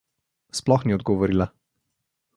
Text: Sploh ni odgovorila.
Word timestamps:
Sploh 0.59 0.85
ni 0.85 0.95
odgovorila. 0.97 1.47